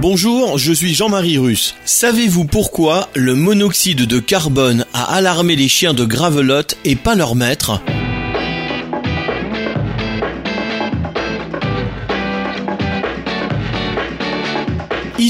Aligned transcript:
Bonjour, 0.00 0.56
je 0.56 0.72
suis 0.72 0.94
Jean-Marie 0.94 1.36
Russe. 1.36 1.74
Savez-vous 1.84 2.46
pourquoi 2.46 3.10
le 3.14 3.34
monoxyde 3.34 4.06
de 4.06 4.18
carbone 4.18 4.86
a 4.94 5.04
alarmé 5.14 5.56
les 5.56 5.68
chiens 5.68 5.92
de 5.92 6.06
Gravelotte 6.06 6.78
et 6.86 6.96
pas 6.96 7.14
leur 7.14 7.34
maître? 7.34 7.82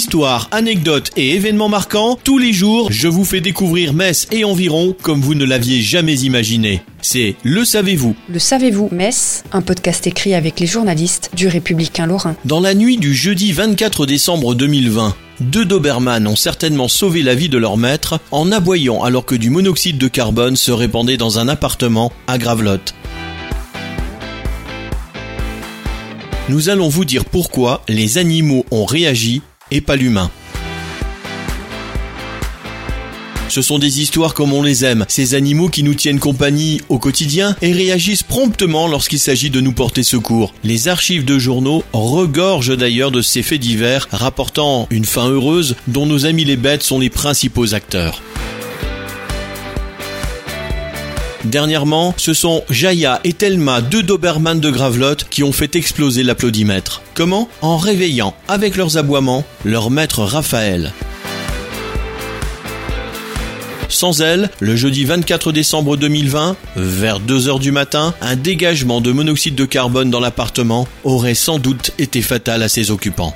Histoire, 0.01 0.49
anecdotes 0.51 1.11
et 1.19 1.35
événements 1.35 1.69
marquants, 1.69 2.19
tous 2.25 2.39
les 2.39 2.55
jours, 2.55 2.91
je 2.91 3.07
vous 3.07 3.27
fais 3.27 3.43
découvrir 3.43 3.93
Metz 3.93 4.29
et 4.33 4.45
environ 4.45 4.97
comme 5.03 5.21
vous 5.21 5.35
ne 5.35 5.45
l'aviez 5.45 5.83
jamais 5.83 6.15
imaginé. 6.21 6.81
C'est 7.03 7.37
Le 7.43 7.67
Savez-vous 7.67 8.17
Le 8.31 8.39
Savez-vous 8.39 8.89
Metz, 8.93 9.45
un 9.53 9.61
podcast 9.61 10.07
écrit 10.07 10.33
avec 10.33 10.59
les 10.59 10.67
journalistes 10.67 11.29
du 11.37 11.49
Républicain 11.49 12.07
Lorrain. 12.07 12.35
Dans 12.47 12.61
la 12.61 12.73
nuit 12.73 12.97
du 12.97 13.13
jeudi 13.15 13.53
24 13.53 14.07
décembre 14.07 14.55
2020, 14.55 15.15
deux 15.41 15.67
Doberman 15.67 16.27
ont 16.27 16.35
certainement 16.35 16.89
sauvé 16.89 17.23
la 17.23 17.35
vie 17.35 17.51
de 17.51 17.59
leur 17.59 17.77
maître 17.77 18.21
en 18.31 18.51
aboyant 18.53 19.03
alors 19.03 19.27
que 19.27 19.35
du 19.35 19.51
monoxyde 19.51 19.99
de 19.99 20.09
carbone 20.09 20.57
se 20.57 20.73
répandait 20.73 21.19
dans 21.19 21.39
un 21.39 21.47
appartement 21.47 22.11
à 22.27 22.39
Gravelotte. 22.39 22.95
Nous 26.49 26.71
allons 26.71 26.89
vous 26.89 27.05
dire 27.05 27.27
pourquoi 27.27 27.83
les 27.87 28.17
animaux 28.17 28.65
ont 28.71 28.87
réagi 28.87 29.43
et 29.71 29.81
pas 29.81 29.97
l'humain. 29.97 30.31
Ce 33.51 33.63
sont 33.63 33.81
des 33.81 34.01
histoires 34.01 34.33
comme 34.33 34.53
on 34.53 34.63
les 34.63 34.85
aime, 34.85 35.05
ces 35.09 35.35
animaux 35.35 35.69
qui 35.69 35.83
nous 35.83 35.95
tiennent 35.95 36.21
compagnie 36.21 36.81
au 36.89 37.01
quotidien 37.01 37.57
et 37.63 37.73
réagissent 37.73 38.23
promptement 38.23 38.87
lorsqu'il 38.87 39.19
s'agit 39.19 39.51
de 39.51 39.61
nous 39.61 39.73
porter 39.73 40.05
secours. 40.05 40.55
Les 40.63 40.87
archives 40.87 41.25
de 41.25 41.37
journaux 41.37 41.83
regorgent 41.93 42.77
d'ailleurs 42.77 43.11
de 43.11 43.23
ces 43.23 43.43
faits 43.43 43.59
divers 43.59 44.07
rapportant 44.13 44.87
une 44.91 45.05
fin 45.05 45.29
heureuse 45.29 45.75
dont 45.89 46.07
nos 46.07 46.27
amis 46.27 46.45
les 46.45 46.57
bêtes 46.57 46.85
sont 46.85 47.01
les 47.01 47.11
principaux 47.11 47.75
acteurs. 47.75 48.23
Dernièrement, 51.45 52.15
ce 52.19 52.35
sont 52.35 52.63
Jaya 52.69 53.21
et 53.25 53.33
Thelma, 53.33 53.81
deux 53.81 54.03
Doberman 54.03 54.61
de 54.61 54.71
Gravelotte, 54.71 55.27
qui 55.31 55.43
ont 55.43 55.53
fait 55.53 55.75
exploser 55.75 56.23
l'applaudimètre. 56.23 57.01
Comment? 57.15 57.49
En 57.63 57.79
réveillant, 57.79 58.35
avec 58.47 58.77
leurs 58.77 58.99
aboiements, 58.99 59.45
leur 59.65 59.91
maître 59.91 60.23
Raphaël. 60.23 60.93
Sans 63.89 64.21
elle, 64.21 64.51
le 64.61 64.77
jeudi 64.77 65.05
24 65.05 65.51
décembre 65.51 65.97
2020, 65.97 66.57
vers 66.77 67.21
2h 67.21 67.59
du 67.59 67.73
matin, 67.73 68.15
un 68.21 68.37
dégagement 68.37 69.01
de 69.01 69.11
monoxyde 69.11 69.55
de 69.57 69.65
carbone 69.65 70.11
dans 70.11 70.21
l'appartement 70.21 70.87
aurait 71.05 71.35
sans 71.35 71.59
doute 71.59 71.91
été 71.99 72.23
fatal 72.23 72.63
à 72.63 72.69
ses 72.69 72.91
occupants. 72.91 73.35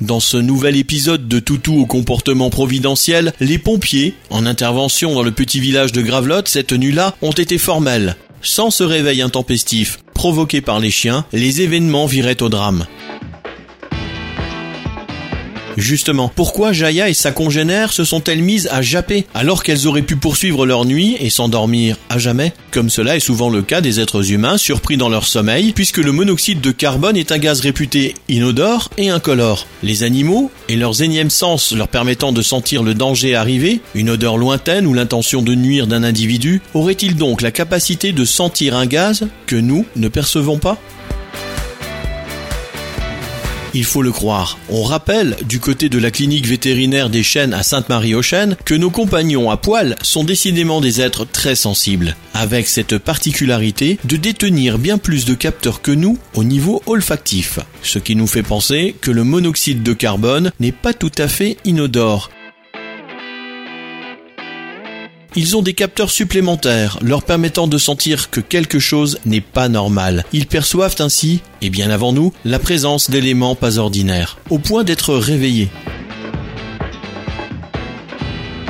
Dans 0.00 0.18
ce 0.18 0.36
nouvel 0.36 0.76
épisode 0.76 1.28
de 1.28 1.38
Toutou 1.38 1.78
au 1.78 1.86
comportement 1.86 2.50
providentiel, 2.50 3.32
les 3.38 3.58
pompiers, 3.58 4.14
en 4.28 4.44
intervention 4.44 5.14
dans 5.14 5.22
le 5.22 5.30
petit 5.30 5.60
village 5.60 5.92
de 5.92 6.02
Gravelotte 6.02 6.48
cette 6.48 6.72
nuit-là, 6.72 7.14
ont 7.22 7.30
été 7.30 7.58
formels. 7.58 8.16
Sans 8.42 8.70
ce 8.70 8.82
réveil 8.82 9.22
intempestif 9.22 10.00
provoqué 10.12 10.60
par 10.60 10.80
les 10.80 10.90
chiens, 10.90 11.24
les 11.32 11.60
événements 11.60 12.06
viraient 12.06 12.42
au 12.42 12.48
drame. 12.48 12.86
Justement, 15.76 16.30
pourquoi 16.34 16.72
Jaya 16.72 17.08
et 17.08 17.14
sa 17.14 17.32
congénère 17.32 17.92
se 17.92 18.04
sont-elles 18.04 18.42
mises 18.42 18.68
à 18.70 18.82
japper 18.82 19.26
alors 19.34 19.62
qu'elles 19.62 19.86
auraient 19.86 20.02
pu 20.02 20.16
poursuivre 20.16 20.66
leur 20.66 20.84
nuit 20.84 21.16
et 21.20 21.30
s'endormir 21.30 21.96
à 22.08 22.18
jamais? 22.18 22.52
Comme 22.70 22.90
cela 22.90 23.16
est 23.16 23.20
souvent 23.20 23.50
le 23.50 23.62
cas 23.62 23.80
des 23.80 24.00
êtres 24.00 24.32
humains 24.32 24.56
surpris 24.56 24.96
dans 24.96 25.08
leur 25.08 25.26
sommeil, 25.26 25.72
puisque 25.72 25.98
le 25.98 26.12
monoxyde 26.12 26.60
de 26.60 26.70
carbone 26.70 27.16
est 27.16 27.32
un 27.32 27.38
gaz 27.38 27.60
réputé 27.60 28.14
inodore 28.28 28.90
et 28.98 29.10
incolore. 29.10 29.66
Les 29.82 30.02
animaux, 30.02 30.50
et 30.68 30.76
leurs 30.76 31.02
énièmes 31.02 31.30
sens 31.30 31.72
leur 31.72 31.88
permettant 31.88 32.32
de 32.32 32.42
sentir 32.42 32.82
le 32.82 32.94
danger 32.94 33.34
arriver, 33.34 33.80
une 33.94 34.10
odeur 34.10 34.36
lointaine 34.36 34.86
ou 34.86 34.94
l'intention 34.94 35.42
de 35.42 35.54
nuire 35.54 35.86
d'un 35.86 36.02
individu, 36.02 36.62
auraient-ils 36.74 37.16
donc 37.16 37.42
la 37.42 37.50
capacité 37.50 38.12
de 38.12 38.24
sentir 38.24 38.76
un 38.76 38.86
gaz 38.86 39.26
que 39.46 39.56
nous 39.56 39.86
ne 39.96 40.08
percevons 40.08 40.58
pas? 40.58 40.78
Il 43.74 43.84
faut 43.84 44.02
le 44.02 44.12
croire. 44.12 44.58
On 44.70 44.82
rappelle, 44.82 45.36
du 45.46 45.60
côté 45.60 45.88
de 45.88 45.98
la 45.98 46.10
clinique 46.10 46.46
vétérinaire 46.46 47.10
des 47.10 47.22
chênes 47.22 47.52
à 47.52 47.62
Sainte-Marie-aux-Chênes, 47.62 48.56
que 48.64 48.74
nos 48.74 48.90
compagnons 48.90 49.50
à 49.50 49.56
poil 49.56 49.96
sont 50.02 50.24
décidément 50.24 50.80
des 50.80 51.00
êtres 51.00 51.26
très 51.26 51.54
sensibles, 51.54 52.16
avec 52.32 52.68
cette 52.68 52.98
particularité 52.98 53.98
de 54.04 54.16
détenir 54.16 54.78
bien 54.78 54.98
plus 54.98 55.24
de 55.24 55.34
capteurs 55.34 55.82
que 55.82 55.90
nous 55.90 56.18
au 56.34 56.44
niveau 56.44 56.82
olfactif. 56.86 57.58
Ce 57.82 57.98
qui 57.98 58.16
nous 58.16 58.26
fait 58.26 58.42
penser 58.42 58.94
que 59.00 59.10
le 59.10 59.24
monoxyde 59.24 59.82
de 59.82 59.92
carbone 59.92 60.52
n'est 60.60 60.72
pas 60.72 60.94
tout 60.94 61.12
à 61.18 61.28
fait 61.28 61.56
inodore 61.64 62.30
ils 65.36 65.56
ont 65.56 65.62
des 65.62 65.74
capteurs 65.74 66.10
supplémentaires 66.10 66.98
leur 67.02 67.22
permettant 67.22 67.66
de 67.66 67.78
sentir 67.78 68.30
que 68.30 68.40
quelque 68.40 68.78
chose 68.78 69.18
n'est 69.24 69.40
pas 69.40 69.68
normal. 69.68 70.24
Ils 70.32 70.46
perçoivent 70.46 70.96
ainsi, 71.00 71.40
et 71.60 71.70
bien 71.70 71.90
avant 71.90 72.12
nous, 72.12 72.32
la 72.44 72.58
présence 72.58 73.10
d'éléments 73.10 73.54
pas 73.54 73.78
ordinaires, 73.78 74.38
au 74.50 74.58
point 74.58 74.84
d'être 74.84 75.14
réveillés. 75.14 75.70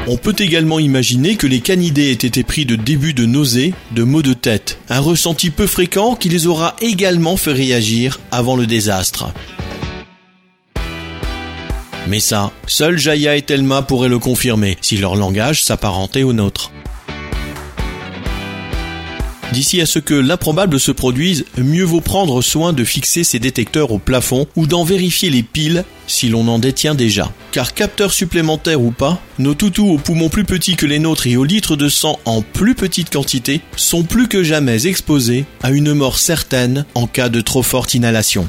On 0.06 0.18
peut 0.18 0.36
également 0.38 0.78
imaginer 0.78 1.36
que 1.36 1.46
les 1.46 1.60
canidés 1.60 2.10
aient 2.10 2.12
été 2.12 2.42
pris 2.44 2.66
de 2.66 2.76
début 2.76 3.14
de 3.14 3.24
nausées, 3.24 3.72
de 3.92 4.02
maux 4.02 4.20
de 4.20 4.34
tête, 4.34 4.78
un 4.90 5.00
ressenti 5.00 5.48
peu 5.48 5.66
fréquent 5.66 6.14
qui 6.14 6.28
les 6.28 6.46
aura 6.46 6.76
également 6.82 7.38
fait 7.38 7.52
réagir 7.52 8.20
avant 8.30 8.56
le 8.56 8.66
désastre. 8.66 9.32
Mais 12.06 12.20
ça, 12.20 12.52
seuls 12.66 12.98
Jaya 12.98 13.36
et 13.36 13.42
Thelma 13.42 13.82
pourraient 13.82 14.08
le 14.08 14.18
confirmer, 14.18 14.76
si 14.80 14.96
leur 14.96 15.16
langage 15.16 15.62
s'apparentait 15.62 16.22
au 16.22 16.32
nôtre. 16.32 16.70
D'ici 19.54 19.80
à 19.80 19.86
ce 19.86 20.00
que 20.00 20.14
l'improbable 20.14 20.80
se 20.80 20.90
produise, 20.90 21.44
mieux 21.56 21.84
vaut 21.84 22.00
prendre 22.00 22.42
soin 22.42 22.72
de 22.72 22.82
fixer 22.82 23.22
ces 23.22 23.38
détecteurs 23.38 23.92
au 23.92 23.98
plafond 23.98 24.48
ou 24.56 24.66
d'en 24.66 24.82
vérifier 24.82 25.30
les 25.30 25.44
piles 25.44 25.84
si 26.08 26.28
l'on 26.28 26.48
en 26.48 26.58
détient 26.58 26.96
déjà. 26.96 27.30
Car 27.52 27.72
capteurs 27.72 28.12
supplémentaires 28.12 28.80
ou 28.80 28.90
pas, 28.90 29.20
nos 29.38 29.54
toutous 29.54 29.88
aux 29.88 29.98
poumons 29.98 30.28
plus 30.28 30.44
petits 30.44 30.74
que 30.74 30.86
les 30.86 30.98
nôtres 30.98 31.28
et 31.28 31.36
aux 31.36 31.44
litres 31.44 31.76
de 31.76 31.88
sang 31.88 32.18
en 32.24 32.42
plus 32.42 32.74
petite 32.74 33.12
quantité 33.12 33.60
sont 33.76 34.02
plus 34.02 34.26
que 34.26 34.42
jamais 34.42 34.88
exposés 34.88 35.44
à 35.62 35.70
une 35.70 35.94
mort 35.94 36.18
certaine 36.18 36.84
en 36.96 37.06
cas 37.06 37.28
de 37.28 37.40
trop 37.40 37.62
forte 37.62 37.94
inhalation. 37.94 38.48